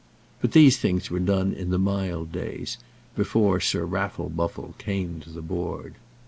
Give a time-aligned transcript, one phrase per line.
[0.41, 2.79] But these things were done in the mild days,
[3.15, 5.93] before Sir Raffle Buffle came to the Board.